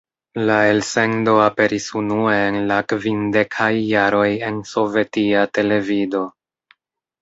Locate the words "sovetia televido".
4.75-6.29